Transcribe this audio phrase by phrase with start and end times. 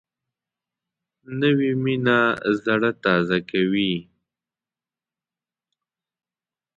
[1.39, 2.19] نوې مینه
[2.63, 3.93] زړه تازه کوي